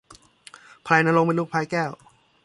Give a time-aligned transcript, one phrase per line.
[0.85, 1.91] พลายณรงค์เป็นลูกพลายแก้ว